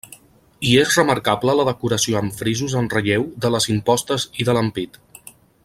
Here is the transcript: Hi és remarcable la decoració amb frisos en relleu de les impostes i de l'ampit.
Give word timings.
Hi 0.67 0.71
és 0.83 0.95
remarcable 0.99 1.55
la 1.59 1.65
decoració 1.67 2.17
amb 2.21 2.35
frisos 2.39 2.73
en 2.81 2.89
relleu 2.95 3.27
de 3.45 3.53
les 3.57 3.69
impostes 3.75 4.27
i 4.45 4.49
de 4.49 4.57
l'ampit. 4.59 4.99